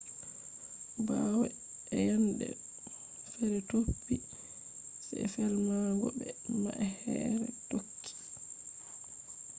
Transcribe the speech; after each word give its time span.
bawo 1.07 1.43
eyende 1.95 2.47
fere 3.33 3.59
topi 3.69 4.15
se 5.05 5.17
felmango 5.33 6.07
be 6.17 6.29
ma’ehre 6.61 7.49
tokki 7.69 8.13